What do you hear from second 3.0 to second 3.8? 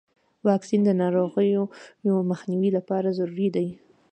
ضروري دی.